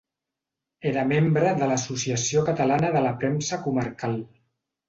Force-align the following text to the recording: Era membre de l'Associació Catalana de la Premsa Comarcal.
Era 0.91 1.03
membre 1.09 1.51
de 1.59 1.67
l'Associació 1.73 2.43
Catalana 2.49 2.91
de 2.97 3.05
la 3.09 3.15
Premsa 3.21 3.63
Comarcal. 3.67 4.19